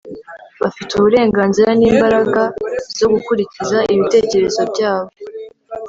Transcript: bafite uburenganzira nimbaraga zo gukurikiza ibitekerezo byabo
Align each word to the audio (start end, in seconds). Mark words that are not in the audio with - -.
bafite 0.61 0.91
uburenganzira 0.93 1.69
nimbaraga 1.79 2.41
zo 2.97 3.07
gukurikiza 3.13 3.77
ibitekerezo 3.93 4.61
byabo 4.71 5.11